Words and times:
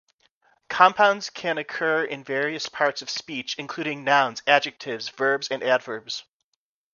Compounds 0.67 1.29
can 1.29 1.59
occur 1.59 2.03
in 2.03 2.23
various 2.23 2.67
parts 2.67 3.03
of 3.03 3.09
speech, 3.11 3.53
including 3.59 4.03
nouns, 4.03 4.41
adjectives, 4.47 5.09
verbs, 5.09 5.47
and 5.49 5.61
adverbs. 5.61 6.23